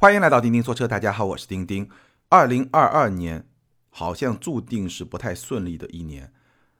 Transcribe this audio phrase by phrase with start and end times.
[0.00, 1.86] 欢迎来到钉钉说车，大家好，我是钉钉。
[2.30, 3.46] 二零二二年
[3.90, 6.32] 好像注定是不太顺利的一年。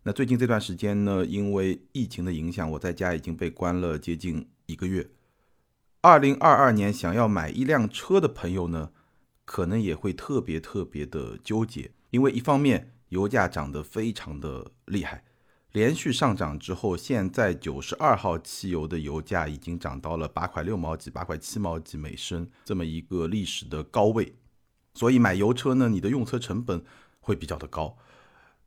[0.04, 5.06] 那最近这段时间呢，因为疫情的影响，我在家已经被关了接近一个月。
[6.01, 8.90] 二零二二年想要买一辆车的朋友呢，
[9.44, 15.24] 可能也会特别特别的纠结，因为一方面油价涨得非常的厉害。
[15.72, 24.34] 连续上涨之后，现在九十二号汽油的油价已经涨到了八块六毛几、八块七毛几每升这么一个历史的高位，
[24.95, 26.83] 所以买油车呢，你的用车成本
[27.20, 27.97] 会比较的高。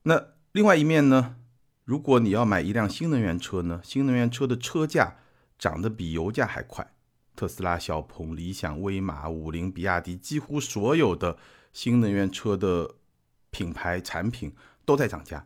[0.04, 1.36] 那另外一面呢，
[1.84, 5.18] 如果你要买一辆新能源车呢，新能源车的车价
[5.60, 6.94] 涨得比油价还快，
[7.36, 11.38] 特斯拉、小鹏、理想、威马、五菱、比亚迪，几乎所有的
[11.74, 12.96] 新能源车的
[13.50, 14.54] 品牌产品
[14.86, 15.46] 都在涨价。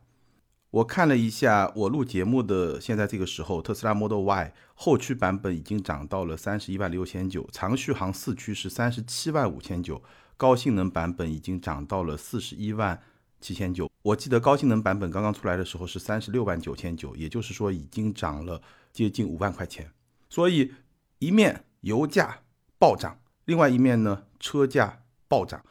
[0.70, 10.04] 我看了一下，我录节目的现在这个时候，特斯拉 Model Y 后驱版本已经涨到了三十一万六千九，长续航四驱是三十七万五千九，
[10.36, 13.02] 高性能版本已经涨到了四十一万
[13.40, 13.90] 七千九。
[14.02, 19.90] 我记得高性能版本刚刚出来的时候是三十六万九千九，也就是说已经涨了接近五万块钱。
[20.30, 20.74] 所以
[21.20, 22.42] 一面油价
[22.78, 25.64] 暴涨，另外一面呢车价暴涨，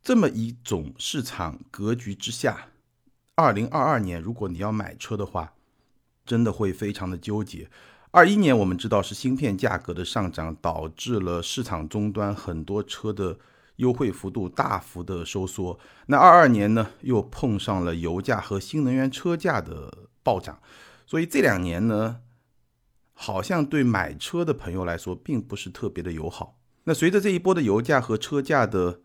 [0.00, 2.68] 这么一种市场格局之下。
[3.38, 5.52] 二零二二年，如果你要买车的话，
[6.24, 7.68] 真的会非常的纠结。
[8.10, 13.38] 二一年我们知道是芯片价格的上涨导致了市场终端很多车的
[13.76, 15.78] 优惠幅度大幅的收缩。
[16.06, 20.58] 那二二年呢，又碰上了油价和新能源车价的暴涨，
[21.04, 22.22] 所以这两年呢，
[23.12, 26.56] 好像对买车的朋友来说并不是特别的友好。
[26.84, 29.00] 那随着这一波的油价和车价的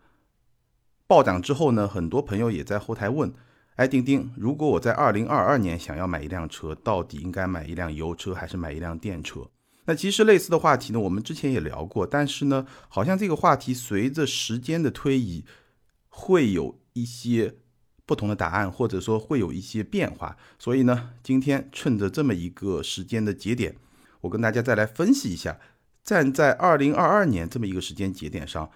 [1.06, 3.30] 暴涨之后呢，很多朋友也在后台问。
[3.76, 9.48] 哎，钉钉，如果我在二零二二年想要买一辆车，到底应该买一辆油车还是买一辆电车？
[9.86, 15.44] 那其实类似的话题呢，我们之前也聊过，但是呢，好像这个话题随着时间的推移，
[16.10, 17.54] 会有一些
[18.04, 20.36] 不同的答案，或者说会有一些变化。
[20.58, 23.74] 所以呢，今天趁着这么一个时间的节点，
[24.20, 25.58] 我跟大家再来分析一下，
[26.04, 28.70] 站在二零二二年这么一个时间节点上，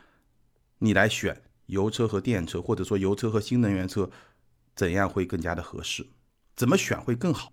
[0.78, 4.10] 你来选油车和电车，或者说油车和新能源车。
[4.76, 6.06] 怎样会更加的合适？
[6.54, 7.52] 怎么选会更好？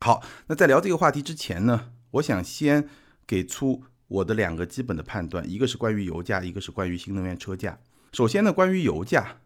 [0.00, 2.88] 好，那在聊这个话题之前呢，我想先
[3.26, 7.78] 给出我的两个基本的判断，一个是关于油价，一个是关于新能源车价。
[8.12, 9.38] 首先呢，关于油价，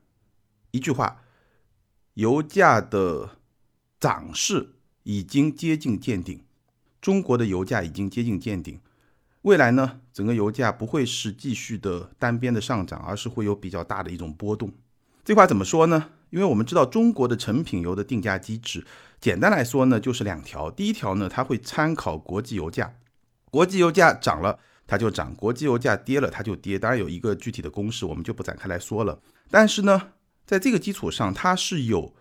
[0.70, 1.22] 一句话，
[2.15, 3.38] 油价的
[3.99, 4.70] 涨势
[5.03, 6.44] 已经接近见顶，
[7.00, 8.81] 中国的油价已经接近见顶，
[9.43, 14.72] 未来呢，整个油价不会是继续的单边的上涨，而是会有比较大的一种波动。
[15.25, 16.10] 这话怎么说呢？
[16.31, 18.87] 因为我们知道中国的成品油的定价机制，
[19.21, 20.71] 简单来说呢，就是两条。
[20.71, 22.95] 第一条呢，它会参考国际油价，
[23.51, 26.79] 国际油价涨了它就涨，国际油价跌了它就跌。
[26.79, 29.21] 当然有一个具体的公式，我们就不展开来说了。
[29.51, 30.13] 但是呢，
[30.47, 32.15] 在这个基础上，它是有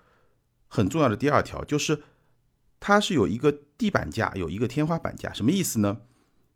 [0.68, 2.02] 很重要的第二条，就是
[2.80, 5.32] 它是有一个地板价，有一个天花板价。
[5.32, 6.00] 什么意思呢？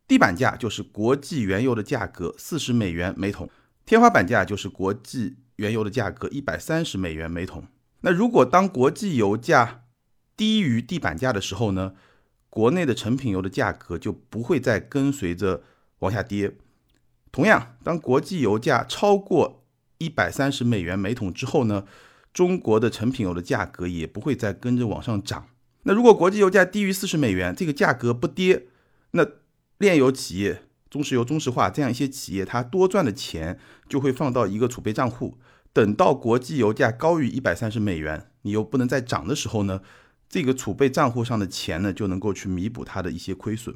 [0.07, 3.49] 地板价就是国际原油的价格四十美元每桶，
[3.85, 5.37] 天花板价就是国际。
[5.57, 7.65] 原油的价格一百三十美元每桶。
[8.01, 9.85] 那如果当国际油价
[10.35, 11.93] 低于地板价的时候呢，
[12.49, 15.63] 国内的成品油的价格就不会再跟随着
[15.99, 16.55] 往下跌。
[17.31, 19.63] 同样，当国际油价超过
[19.97, 21.85] 一百三十美元每桶之后呢，
[22.33, 25.47] 中国的成品油的价格也不会再跟着往上涨。
[25.83, 28.67] 那如果国际油价低于四十美元，这个价格不跌，
[29.11, 29.27] 那
[29.77, 30.63] 炼油企业。
[30.93, 33.57] 中石油、中石化这样一些企业，它多赚的钱
[33.89, 35.39] 就会放到一个储备账户，
[35.73, 39.81] 等到国际油价高于一百三十美元，你又不能再涨的时候呢，
[40.29, 43.75] 这个储备账户上的钱呢就能够去弥补它的一些亏损，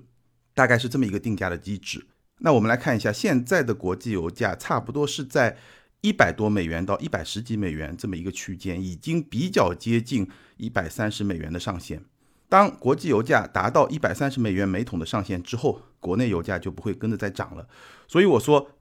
[0.53, 2.05] 大概是这么一个定价的机制。
[2.41, 5.57] 那我们来看一下现在的国际油价，差不多是在
[6.01, 12.03] 一百多美元到一百十几美元这么一个区间，已经比较接近一百三十美元的上限。
[12.47, 17.68] 当国际油价达到一百三十美元每桶的上限之后，国内油价就不会跟着再涨了。
[18.07, 18.72] 所以我说，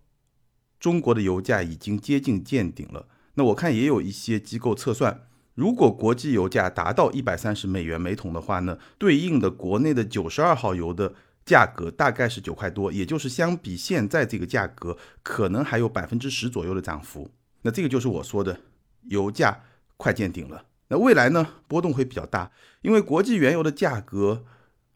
[0.79, 3.09] 中国的油价已经接近见顶了。
[3.35, 11.15] 那我看也有一些机构测算，如果国际油价达到一百三十美元每桶的话呢，对应的国内的九十二号油的
[11.45, 17.29] 价格大概是九块多，也就是相比现在这个价格，可能还有百分之十左右的涨幅。
[17.63, 18.61] 那这个就是我说的，
[19.09, 19.65] 油价
[19.97, 20.67] 快见顶了。
[20.89, 22.53] 那未来呢，波动会比较大，
[22.83, 24.45] 因为国际原油的价格，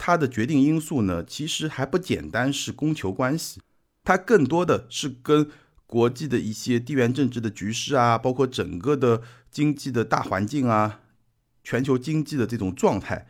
[0.03, 3.61] 它的决定因素呢，其实还不简单是供求关系，
[4.03, 5.51] 它更多的是跟
[5.87, 9.21] 国际的一些地缘政治的局势啊，包括整个的
[9.51, 11.01] 经济的大环境啊，
[11.63, 13.27] 全球经济的这种状态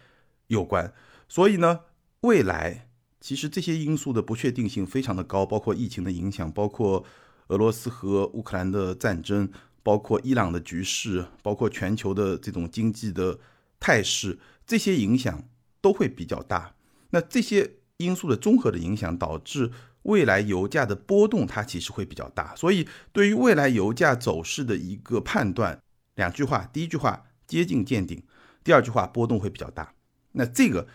[0.46, 0.94] 有关。
[1.28, 1.80] 所以呢，
[2.20, 2.86] 未来
[3.20, 7.04] 其实这些因素的不确定性非常的高，包括疫情的影响，包括
[7.48, 9.50] 俄罗斯和乌克兰的战争，
[9.82, 13.40] 包括伊朗的局势，包括全球的这种经济的
[13.80, 15.42] 态势，这些影响
[15.80, 16.74] 都会比较大。
[17.10, 19.70] 那这些因素的综合的影响，导致
[20.02, 22.54] 未来油价的波动，它其实会比较大。
[22.54, 25.78] 所以，对于未来油价走势的一个判断，
[26.14, 28.22] 两句话：第一句话接近见顶，
[28.64, 29.92] 第二句话波动会比较大。
[30.32, 30.86] 那这个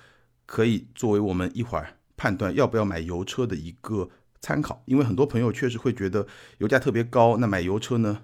[0.46, 4.10] 可以作为我们一会儿判断要不要买油车的一个
[4.40, 6.26] 参考，因为很多朋友确实会觉得
[6.60, 8.24] 油价特别高，那买油车呢，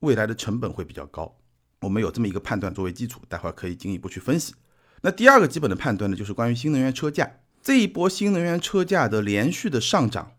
[0.00, 1.38] 未来的成本会比较高。
[1.80, 4.54] 我们有这么一个判断作为基础，待会儿可以进一步去分析。
[5.02, 10.32] 那第二个基本的判断呢，就是关于新能源车价这一波新能源车价的连续的上涨，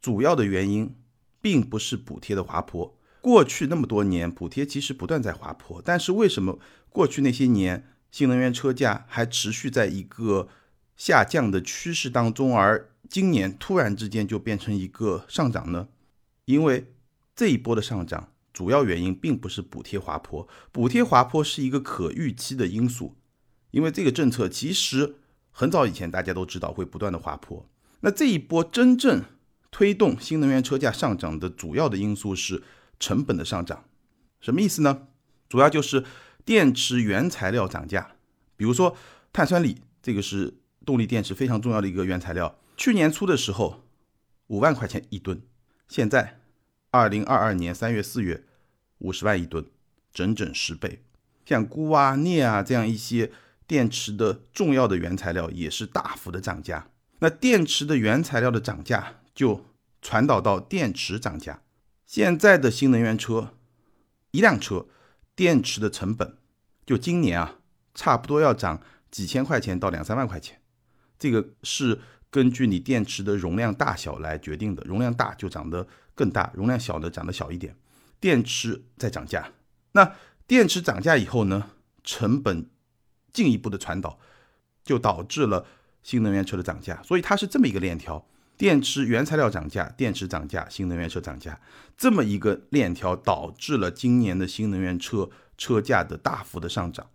[0.00, 0.94] 主要的原因
[1.40, 2.96] 并不是补贴的滑坡。
[3.22, 6.58] 过去那么多年，补贴其实不断在滑坡，但是为什么
[6.90, 10.48] 过去那些年新能源车价还持续在一个
[10.96, 15.88] 下降的趋势当中，而今年突然之间就变成一个上涨呢？
[16.44, 16.92] 因为
[17.34, 23.16] 这一波的上涨，主要原因并不是补贴滑坡，补贴滑坡是一个可预期的因素。
[23.70, 25.14] 因为这个政策其实
[25.52, 27.66] 很早以前大家都知道会不断的滑坡，
[28.00, 29.22] 那这一波真正
[29.70, 32.62] 推动新能源车价上涨的主要的因素是
[32.98, 33.84] 成本的上涨，
[34.40, 35.08] 什么意思呢？
[35.48, 36.04] 主要就是
[36.44, 38.12] 电池原材料涨价，
[38.56, 38.96] 比如说
[39.32, 43.84] 碳酸锂，这个是动力电池非常重要的一个原材料，去年初的时候
[44.48, 45.40] 五万块钱一吨，
[45.88, 46.40] 现在
[46.90, 48.44] 二零二二年三月四月
[48.98, 49.64] 五十万一吨，
[50.12, 51.02] 整整十倍，
[51.44, 53.30] 像钴啊、镍啊这样一些。
[53.70, 56.90] 电池的重要的原材料也是大幅的涨价，
[57.20, 59.64] 那电池的原材料的涨价就
[60.02, 61.62] 传导到电池涨价。
[62.04, 63.54] 现在的新能源车，
[64.32, 64.86] 一辆车
[65.36, 66.36] 电池的成本
[66.84, 67.58] 就今年啊，
[67.94, 70.60] 差不多要涨几千块钱到两三万块钱。
[71.16, 75.86] 这个是根据你电池的容量大小来决定的，容量大就涨得
[76.16, 77.76] 更大，容量小的涨得小一点。
[78.18, 79.52] 电池在涨价，
[79.92, 80.16] 那
[80.48, 81.70] 电池涨价以后呢，
[82.02, 82.68] 成本。
[83.32, 84.18] 进一步的传导，
[84.84, 85.66] 就导致了
[86.02, 91.60] 新能源车的涨价，所以它是这么一个链条：电池原材料涨价，电池涨价，新能源车涨价，
[91.96, 97.08] 这么一个链条导致了今年的新能源车车价的大幅的上涨。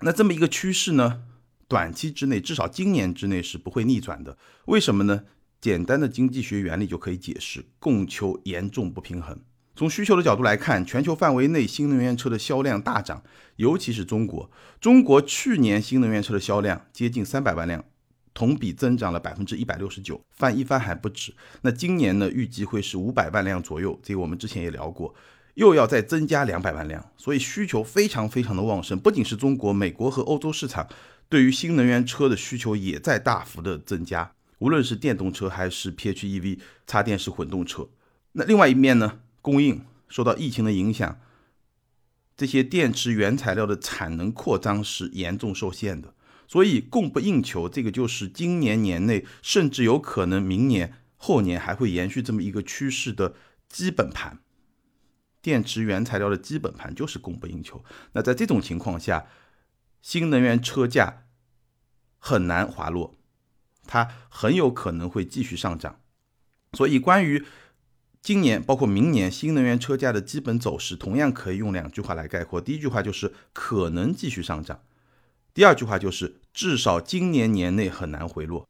[0.00, 1.22] 那这么一个趋势呢，
[1.68, 4.36] 短期之内，至少今年之内是不会逆转的。
[4.66, 5.24] 为什么呢？
[5.60, 9.38] 简单的经济学原理就可以解释：供求严重不平衡。
[9.76, 13.22] 从需求的角度来看，全球范围内新能源车的销量大涨，
[13.62, 14.50] 尤其是中国。
[14.80, 17.84] 中国去年新能源车的销量接近三百万辆，
[18.34, 21.32] 同比增长了百分之一百六十九，翻一番还不止。
[21.60, 25.14] 那今年呢，预计会是五百万辆左右，这个我们之前也聊过，
[25.54, 28.98] 又要再增加两百万辆，所以需求非常非常的旺盛。
[28.98, 30.88] 不仅是中国、美国和欧洲市场
[31.28, 37.88] 对于新能源车的需求也在大幅的增加，无论是电动车还是 PHEV 插电式混动车。
[38.32, 39.20] 那另外一面呢？
[39.40, 41.20] 供应受到疫情的影响，
[42.42, 46.12] 这些电池原材料的产能扩张是严重受限的，
[46.48, 53.36] 所以供不应求，这个就是今年年内，甚至有可能明年后年还会延续这么一个趋势的
[53.68, 54.40] 基本盘。
[55.40, 57.84] 电池原材料的基本盘就是供不应求。
[58.14, 59.28] 那在这种情况下，
[60.00, 61.26] 新能源车价
[62.18, 63.16] 很难滑落，
[63.86, 66.00] 它很有可能会继续上涨。
[66.72, 67.46] 所以关于。
[68.22, 72.60] 今年包括明年新能源车价的基本走势，同样可以用两句话来概括。
[72.60, 74.80] 第一句话就是可能继续上涨，
[75.52, 78.68] 第二句话就是至少今年年内很难回落。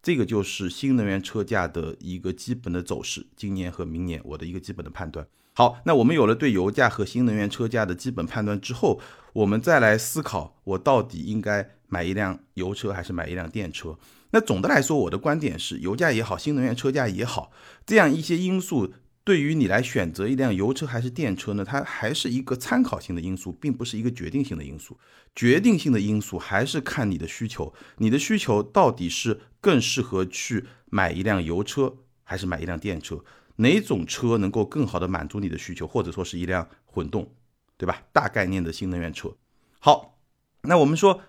[0.00, 5.26] 这个就是新能源车价的一个基本的走势，今年和明年我的一个基本的判断。
[5.52, 9.00] 好，那我们有了对油价和新能源车价的基本判断之后，
[9.32, 13.98] 我们再来思考，我到底应该买一辆油车还是买一辆电车？
[14.36, 17.50] 那总的来说，我的观点是，油价也好，新能源车价也好，
[17.86, 18.92] 这样一些因素
[19.24, 21.64] 对于你来选择一辆油车还是电车呢？
[21.64, 24.98] 它还是一个参考性的因素，并不是一个决定性的因素。
[25.34, 33.24] 决定性的因素还是看你的需求，你的需求到底是更适合去买一辆油车还是买一辆电车？
[33.56, 37.32] 哪种车能够更好的满足你的需求，或者说是一辆混动，
[37.78, 38.02] 对吧？
[38.12, 39.34] 大概念的新能源车。
[39.78, 40.18] 好，
[40.60, 41.22] 那我们说。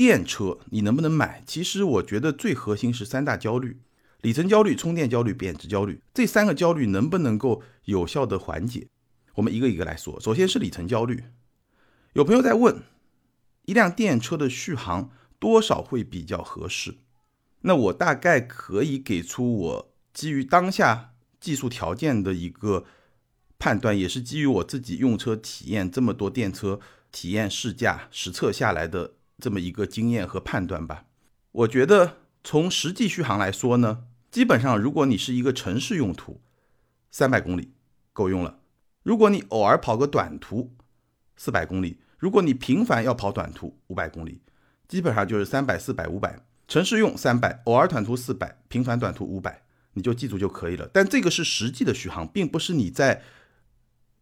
[0.00, 1.42] 电车你能不能买？
[1.46, 3.82] 其实我觉得最核心是三大焦虑：
[4.22, 6.00] 里程焦虑、充电焦虑、贬值焦虑。
[6.14, 8.88] 这三个焦虑能不能够有效的缓解？
[9.34, 10.18] 我们一个一个来说。
[10.18, 11.24] 首先是里程焦虑，
[12.14, 12.82] 有朋友在问，
[13.66, 16.94] 一辆电车的续航多少会比较合适？
[17.60, 22.86] 那我大概可以给出我基于当下技术条件的一个
[23.58, 26.80] 判断，也是基于我自己用车体验这么多电车
[27.12, 29.16] 体验试驾实测下来的。
[29.40, 31.06] 这么一个经验和判断吧，
[31.52, 36.40] 我觉得从实际续航来说呢，基本上如果你是一个城市用途，
[37.10, 37.72] 三百公里
[38.12, 38.60] 够用了。
[39.02, 40.76] 如果你偶尔跑个短途，
[41.36, 44.42] 四百公里；如果你频繁要跑短途，五百公里，
[44.86, 46.44] 基本上就是三百、四百、五百。
[46.68, 49.62] 城市用三百，偶尔短途四百，频繁短途五百，
[49.94, 50.88] 你就记住就可以了。
[50.92, 53.22] 但这个是实际的续航，并不是你在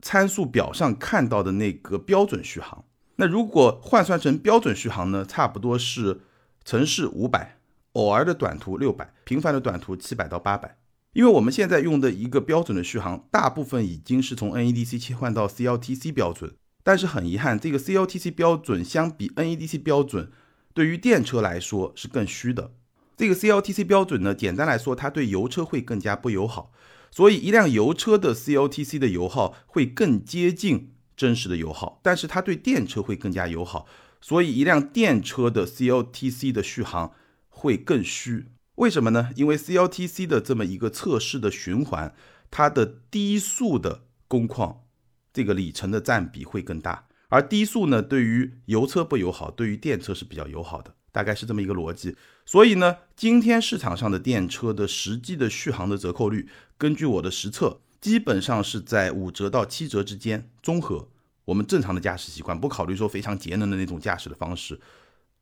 [0.01, 2.85] 参数表上看到的那个标准续航。
[3.21, 5.25] 那如果换算成标准续航呢？
[5.25, 6.21] 差不多是
[6.65, 7.59] 城市五百，
[7.95, 10.79] 偶尔的短途六百，频繁的短途七百到八百。
[11.15, 20.31] 因为我们现在用的一个标准的续航，大部分已经是从 NEDC 切换到 CLTC 标准，但是很遗憾，这个 CLTC 标准相比 NEDC 标准，
[20.73, 22.71] 对于电车来说是更虚的。
[23.17, 26.71] 这个 CLTC 标准呢，简单来说，它对油车会更加不友好，
[27.11, 33.87] 所以一辆油车的 CLTC 的油耗会更接近真实的油耗，但是它对电车会更加友好，
[34.21, 37.13] 所以一辆电车的 CLTC 的续航
[37.49, 38.47] 会更虚。
[38.77, 39.31] 为什么呢？
[39.35, 42.15] 因为 CLTC 的这么一个测试的循环，
[42.49, 44.85] 它的低速的工况，
[45.33, 47.09] 这个里程的占比会更大。
[47.31, 52.17] 而低速呢，对于油车不友好，对于电车是比较友好的，大概是这么一个逻辑。
[52.47, 56.49] 所以呢，今天市场上的电车的实际的续航的折扣率，
[56.79, 60.51] 根据我的实测，基本上是在五折到七折之间。
[60.63, 61.09] 综合
[61.47, 64.81] 我们正常的驾驶习惯，不考虑说非常节能的那种驾驶的方式。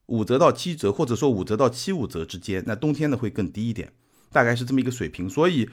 [0.06, 3.92] 五折到七折，或者说五折到七五折之间，那冬天呢会更低一点，
[4.30, 5.28] 大概是这么一个水平。
[5.28, 5.68] 所以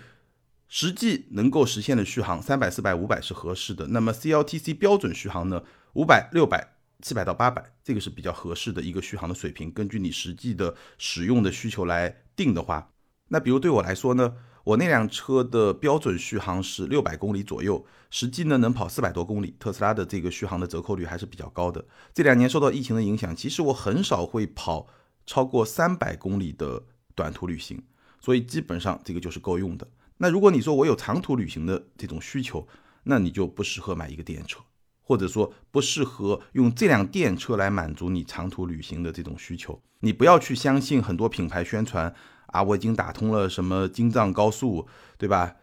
[0.68, 3.88] 实际能够实现的续航三百、四百、五百是合适的。
[3.88, 5.64] 那么 CLTC 标准续航呢，
[5.94, 9.72] 五百、六百、七百到八百，这个是比较合适的一个续航的水平。
[9.72, 12.92] 根据你实际的使用的需求来定的话，
[13.28, 14.34] 那比如对我来说呢？
[14.64, 19.56] 我那辆车的标准续航是六百公里左右，实际呢能跑四百多公里。
[19.60, 21.84] 特斯拉的这个续航的折扣率还是比较高的。
[22.14, 24.88] 这两年受到疫情的影响，其实我很少会跑
[25.26, 26.82] 超过三百公里的
[27.14, 27.84] 短途旅行，
[28.22, 29.86] 所以基本上这个就是够用的。
[30.18, 32.66] 那如果你说我有长途旅行的这种需求，
[33.04, 34.62] 那你就不适合买一个电车，
[35.02, 39.82] 或者说不适合用这辆电车来满足你长途旅行的这种需求。
[40.00, 42.16] 你不要去相信很多品牌宣传。
[42.54, 45.56] 啊，我已经打通了什么京藏高速，对吧？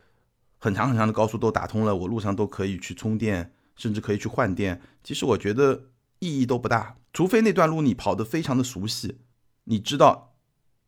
[0.58, 4.82] 很长很长的高速都打通了，我路上都可以去充电，甚至可以去换电。
[5.02, 5.86] 其实我觉得
[6.18, 9.20] 意义都不大，除非那段路你跑得非常的熟悉，
[9.64, 10.34] 你知道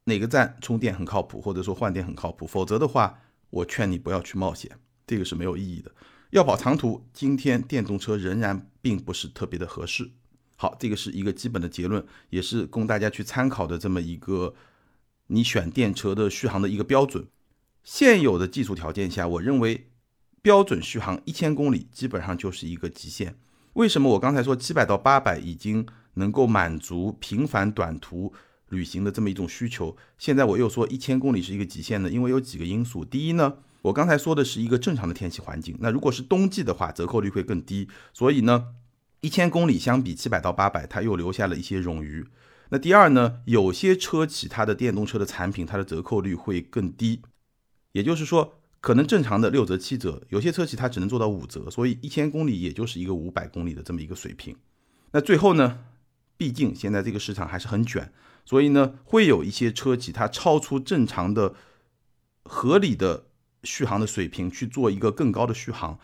[0.04, 4.70] 哪个站充电很靠谱，或者说换电很靠谱，否则的话，我劝你不要去冒险，
[5.06, 5.90] 这个是没有意义的。
[6.30, 10.10] 要跑长途，今天电动车仍然并不是特别的合适。
[10.56, 14.54] 好，这个是一个基本的结论，也是供大家去参考的这么一个。
[15.32, 17.26] 你选电车的续航的一个标准，
[17.82, 19.88] 现有的技术条件下，我认为
[20.42, 23.36] 标准续航一千公里基本上就是一个极限。
[23.72, 28.32] 为什么我刚才说七百到八百已经能够满足频繁短途
[28.68, 29.96] 旅行的这么一种需求？
[30.18, 32.10] 现在我又说一千公里是一个极限呢？
[32.10, 33.02] 因为有几个因素。
[33.02, 37.88] 第一呢，我刚才说的是一个正常的天气环境，那如果是冬季的话，折扣率会更低。
[38.12, 38.66] 所以呢，
[39.22, 42.26] 一千公里相比七百到八百，它又留下了一些冗余。
[42.72, 43.42] 那第二呢？
[43.44, 47.20] 有些车企它的电动车的产品，它的折扣率会更低，
[47.92, 54.56] 也就是说，可能正常的六折七折，有些车企它只能做到五折，所以一千公里也就是一个五百公里的这么一个水平。
[55.10, 55.80] 那最后呢，
[56.38, 58.10] 毕竟现在这个市场还是很卷，
[58.46, 61.54] 所以呢，会有一些车企它超出正常的
[62.44, 63.26] 合理的
[63.64, 65.98] 续航的水平去做一个更高的续航，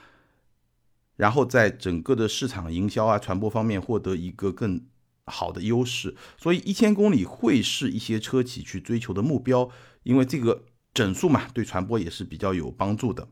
[1.16, 4.84] 然后在整个的市场营销啊、传播方面获得一个更。
[5.28, 9.70] 好的优势，所以一千公里会是一些车企去追求的目标，
[10.02, 13.28] 因为这个整数嘛，对传播也是比较有帮助的。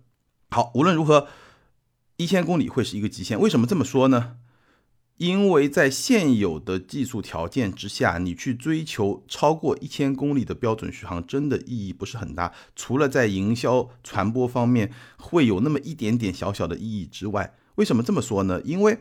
[0.51, 1.29] 好，无论如何，
[2.17, 3.41] 一千公里会是一个极限。
[3.41, 4.37] 为什么这么说呢？
[5.19, 12.53] 因为在现有的技术条件之下，你去追求超过一千公里的标准续航，真的意义不是很大。
[12.77, 18.61] 除了在营销传播方面会有那么一点点小小的意义之外，为什么这么说呢？
[18.63, 18.99] 因为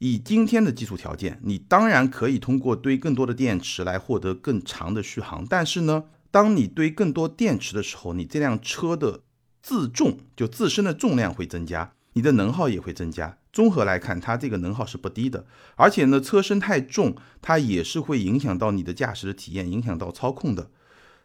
[0.00, 5.44] 以今天的技术条件，你当然可以通过堆更多的电池来获得更长的续航。
[5.46, 9.20] 但是呢，当你堆更多电池的时候，你这辆车的
[9.62, 13.36] 自重就自身的重量会增加，你的能耗也会增加。
[13.52, 15.44] 综合来看，它这个能耗是不低的。
[15.76, 20.70] 而且呢，车身太重，它也是会影响到你的驾驶的体验，影响到操控的。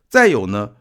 [0.09, 0.73] 再有呢，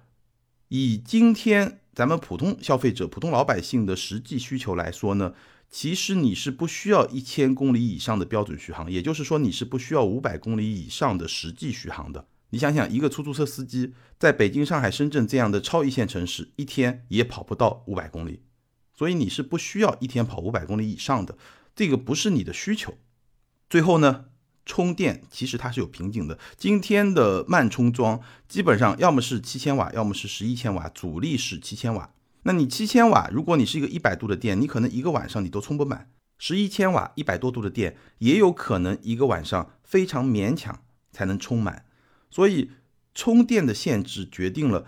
[0.66, 5.32] 以今天咱们普通消费者、普通老百姓的实际需求来说呢。
[5.70, 12.26] 其实你是不需要一千公里以上的标准续航，也就是说你是不需要五百公里以上的实际续航的。
[12.50, 18.42] 你想想，一个出租车司机在北京、上海、深圳这样的超一线城市，一天也跑不到五百公里，
[18.96, 21.36] 所以你是不需要一天跑五百公里以上的，
[21.74, 22.94] 这个不是你的需求。
[23.68, 24.26] 最后呢，
[24.64, 26.38] 充电其实它是有瓶颈的。
[26.56, 32.13] 今天的慢充桩基本上要么是七千瓦，要么是十一千瓦，主力是七千瓦。
[32.46, 41.86] 那你七千瓦，如果你是一个一百度的电，你可能一个晚上你都充不满；十一千瓦，一百多度的电，也有可能一个晚上非常勉强才能充满。
[42.30, 42.70] 所以，
[43.14, 44.86] 充电的限制决定了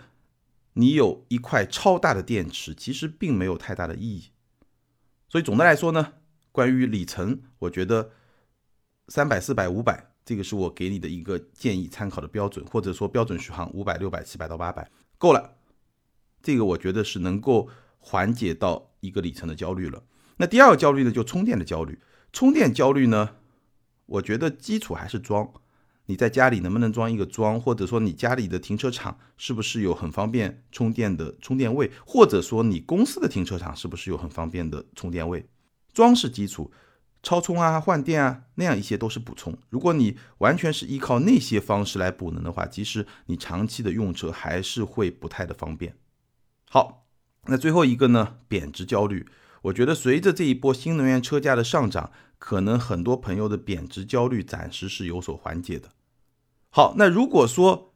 [0.73, 4.25] 你有一块超大的电池，其实并没有太大的意义。
[5.27, 6.13] 所以总的来说呢，
[6.51, 8.11] 关于里程，我觉得
[9.07, 14.87] 三百、四百、五百，这个是我给你的一个建议参考的标准，或者说标准续航五百、六百、七百到八百
[15.17, 15.56] 够了。
[16.47, 17.67] 这个我觉得是能够
[17.99, 20.01] 缓解到一个里程的焦虑了。
[20.37, 21.99] 那第二个焦虑呢，就充电的焦虑。
[22.31, 23.31] 充电焦虑呢，
[24.05, 25.51] 我觉得基础还是装。
[26.05, 35.49] 你在家里能不能装一个桩，或者说你家里的停车场是不是有很方便充电的充电位，或者说你公司的停车场是不是有很方便的充电位？
[35.91, 36.71] 装是基础，
[37.21, 39.57] 超充啊、换电啊那样一些都是补充。
[39.67, 45.93] 如果你完全是依靠那些方式来补能的话，其实你长期的用车还是会不太的方便。
[46.69, 47.07] 好，
[47.45, 49.25] 那最后一个呢，贬值焦虑。
[49.63, 55.89] 我觉得随着这一波新能源车价的上涨，可能很多朋友的贬值焦虑暂时是有所缓解的。
[56.69, 57.93] 好，那如果说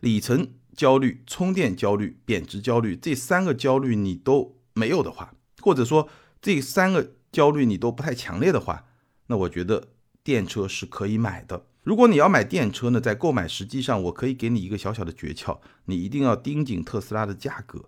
[0.00, 6.08] 里程焦虑、充电焦虑、贬值焦虑这三个焦虑你都没有的话，或者说
[6.42, 8.86] 这三个焦虑你都不太强烈的话，
[9.26, 9.88] 那我觉得
[10.24, 11.66] 电车是可以买的。
[11.82, 17.86] 如果你要买电车呢，在购买实际上，我可以给你一个小小的诀窍，你一定要盯紧特斯拉的价格。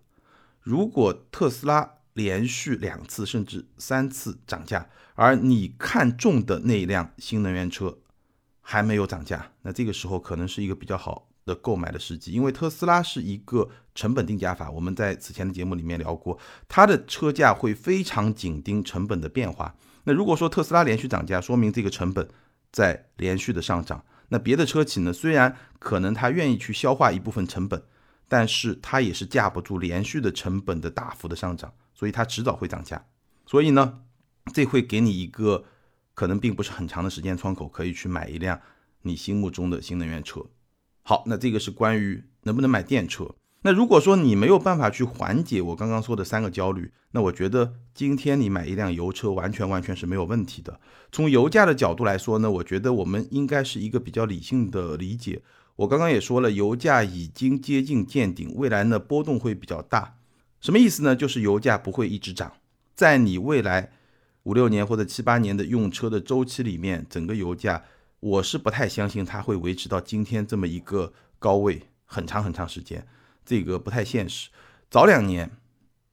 [0.63, 7.99] 如果特斯拉连续两次甚至三次涨价，而你看中的那一辆新能源车，
[8.61, 19.75] 还没有涨价，那这个时候可能是一个比较好的购买的时机，因为特斯拉是一个成本定价法，我们在此前的节目里面聊过，它的车价会非常紧盯成本的变化。
[20.05, 22.27] 那如果说特斯拉连续涨价，说明这个成本
[22.73, 24.05] 在连续的上涨。
[24.31, 27.81] 那别的车企呢，虽然可能它愿意去消化一部分成本，
[28.26, 33.07] 但是它也是架不住连续的成本的大幅的上涨，所以它迟早会涨价。
[33.47, 34.00] 所以呢，
[34.52, 35.67] 这会给你一个。
[36.14, 38.61] 可能并不是很长的时间窗口，可以去买一辆
[39.01, 40.44] 你心目中的新能源车。
[41.01, 43.35] 好，那这个是关于能不能买电车。
[43.62, 50.81] 那如果说你没有办法去缓解我刚刚说的三个焦虑，那我觉得今天你买一辆油车完全完全是没有问题的。
[51.11, 55.42] 从油价的角度来说呢，我觉得我们应该是一个比较理性的理解。
[55.77, 60.16] 我刚刚也说了，油价已经接近见顶，未来呢波动会比较大。
[60.61, 61.14] 什么意思呢？
[61.16, 62.53] 就是油价不会一直涨，
[62.94, 63.92] 在你未来。
[64.44, 67.85] 五六年或者七八年的用车的周期里面，整个油价
[68.18, 73.07] 我是不太相信它会维持到今天这么一个高位很长很长时间，
[73.44, 74.50] 这个不太现实。
[74.90, 75.50] 早两年，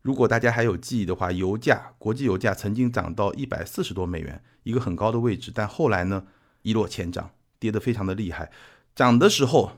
[0.01, 6.25] 如果大家还有记忆的话，油价国际油价曾经涨到一百四十多美元，一个很高的位置，但后来呢
[6.61, 8.51] 一落千丈，跌得非常的厉害。
[8.95, 9.73] 涨的时候，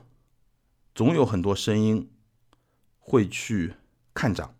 [0.94, 2.10] 总有很多声音
[2.98, 3.74] 会去
[4.14, 4.54] 看涨。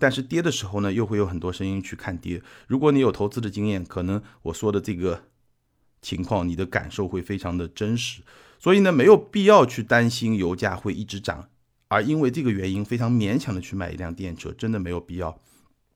[0.00, 2.40] 但是跌的时候呢，又会有很多声音去看跌。
[2.68, 5.24] 如果你有投资的经验，可能我说的这个
[6.00, 8.22] 情况，你的感受会非常的真实。
[8.60, 11.48] 所以呢，没有必要去担心油价会一直涨，
[11.88, 15.38] 而因为这个原因非常勉强的去买一辆电车，真的没有必要。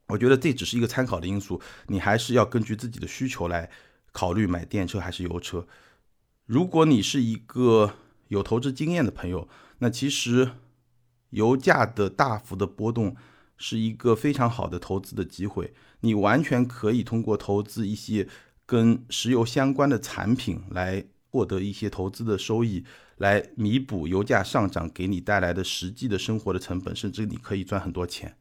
[0.08, 3.70] 我觉得这只是一个参考的因素，你还是要根据自己的需求来
[4.10, 5.66] 考虑买电车还是油车。
[6.46, 7.94] 如果你是一个
[8.28, 10.50] 有投资经验的朋友，那其实
[11.30, 13.16] 油价的大幅的波动。
[13.58, 18.26] 是一个非常好的投资的机会，你完全可以通过投资一些
[18.66, 22.84] 跟石油相关的产品来获得一些投资的收益，
[23.16, 28.36] 来弥补油价上涨给你带来的实际的生活的成本，甚至你可以赚很多钱。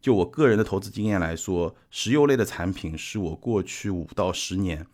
[0.00, 4.86] 就我个人的投资经验来说，石油类的产品是我过去五到十年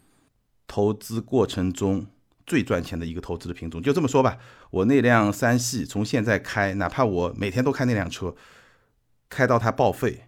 [0.66, 2.08] 投资过程中
[2.44, 3.80] 最赚钱的一个投资的品种。
[3.80, 4.36] 就这么说吧，
[4.70, 8.34] 我那辆三系从现在开，哪怕我每天都开那辆车。
[9.30, 10.24] 开到它报废，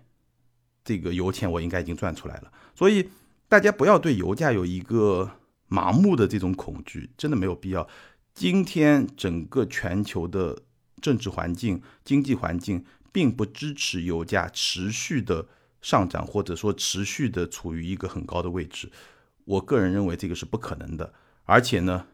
[0.85, 2.53] 这个油钱我应该已经赚出来了。
[2.75, 3.09] 所以
[3.49, 5.31] 大家不要对油价有一个
[5.71, 7.89] 盲目的这种恐惧，真的没有必要。
[8.35, 10.63] 今天整个全球的
[11.01, 15.47] 政治环境、经济环境并不支持油价持续的
[15.81, 18.91] 上涨，或者说持续的处于一个很高的位置。
[19.45, 21.15] 我个人认为这个是不可能的。
[21.45, 22.07] 而且呢，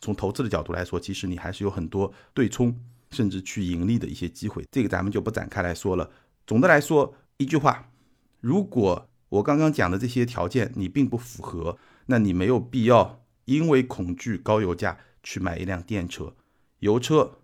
[0.00, 2.76] 从投资的角度来说，其实你还是有很多对冲。
[3.12, 6.10] 甚至去盈利的一些机会，这个咱们就不展开来说了。
[6.44, 7.88] 总的来说，一句话，
[8.40, 16.34] 如果我刚刚讲的这些条件你并不符合，那你没有必要因为恐惧高油价去买一辆电车。
[16.80, 17.38] 油车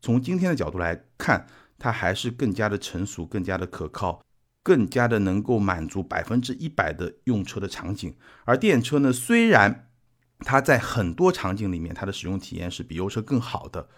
[0.00, 1.46] 从今天的角度来看，
[1.78, 4.22] 它还是更加的成熟、更加的可靠、
[4.62, 8.16] 更加的能够满足百分之一百的用车的场景。
[8.44, 9.90] 而电车呢，虽然
[10.40, 13.88] 它在很多场景里面它的使用体验是比油车更好的。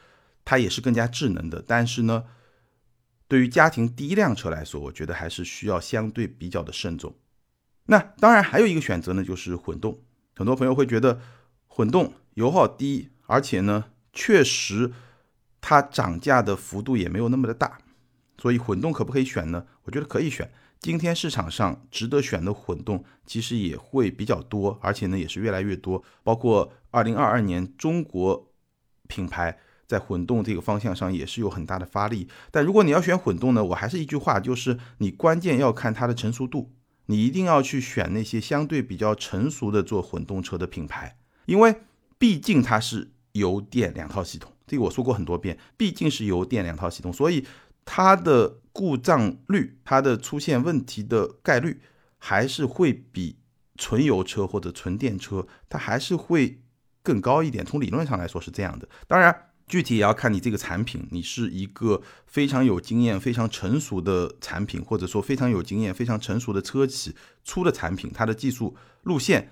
[0.48, 2.22] 它也是更加智能的，但是呢，
[3.26, 7.16] 对于家庭第一辆车来说，我觉得还是需要相对比较的慎重。
[7.86, 9.98] 那当然还有一个选择呢，就是混动。
[10.36, 11.20] 很多朋友会觉得
[11.66, 14.92] 混动油耗低，而且呢，确实
[15.60, 17.78] 它涨价的幅度也没有那么的大，
[18.38, 19.66] 所以混动可不可以选呢？
[19.84, 20.50] 我觉得可以选。
[20.78, 26.04] 今天市场上值得选的混动其实也会比较多，而且呢也是越来越多。
[26.22, 28.52] 包括二零二二年中国
[29.08, 32.28] 品牌在混动这个方向上也是有很大的发力。
[32.50, 36.72] 但如果你要选混动呢，我还是一句话，就是你关键要看它的成熟度。
[37.06, 41.16] 你一定要去选那些相对比较成熟的做混动车的品牌，
[41.46, 41.74] 因为
[42.18, 44.52] 毕竟它是油电两套系统。
[44.66, 47.44] 这个我说过很多遍，毕竟是油电两套系统，所以
[47.84, 51.80] 它的故障率、它的出现问题的概率，
[52.18, 53.38] 还是会比
[53.76, 56.60] 纯油车或者纯电车，它还是会
[57.02, 57.64] 更高一点。
[57.64, 59.42] 从理论上来说是这样的，当然。
[59.66, 69.50] 具体也要看你这个产品，你是一个非常有经验、非常成熟的产品，或者说非常有经验、非常成熟的车企出的产品，它的技术路线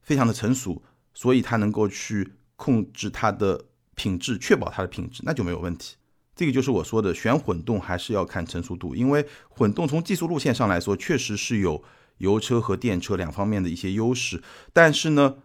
[0.00, 5.96] 非常的成熟，所以它能够去控制它的品质，确保它的品质，那就没有问题。
[6.34, 11.84] 这个就是我说的，选混动还是要看成熟度，因为混动从技术路线上来说，确实是有
[12.16, 14.42] 油车和电车两方面的一些优势，
[14.72, 15.36] 但是呢。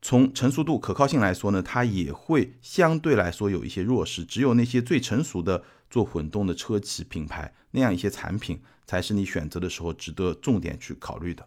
[0.00, 4.24] 从成熟度、可靠性来说呢，它也会相对来说有一些弱势。
[4.24, 11.46] 只有那些最成熟的做混动的车企品牌，那样一些产品才是你选择的时候值得重点去考虑的。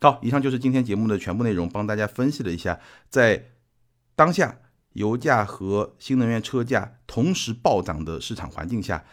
[0.00, 3.50] 好，以上就是今天节目的全部内容，帮大家分析了一下，在
[4.14, 4.58] 当下
[4.94, 9.04] 油价和新能源车价同时暴涨的市场环境下，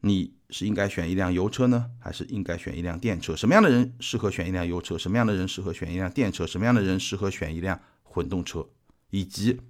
[0.00, 3.36] 你是应该选一辆油车呢，还是应该选一辆电车？
[3.36, 4.96] 什么样的人适合选一辆油车？
[4.96, 6.46] 什么样的人适合选一辆电车？
[6.46, 7.80] 什么样的人适合选一辆？
[8.14, 8.64] 混动车，
[9.10, 9.60] 以及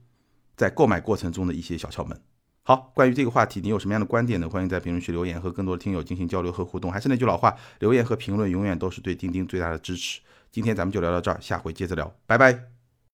[0.54, 2.20] 在购买过程中的一些小窍门。
[2.62, 4.48] 好，关于这个话题，你有什么样的观点呢？
[4.48, 6.92] 欢迎在评论区留言，和更多的听友进行交流和互动。
[6.92, 10.20] 还是那句老话，留言和评论永远都是对钉钉最大的支持。
[10.50, 12.73] 今天咱们就聊到这儿，下回接着聊，拜拜。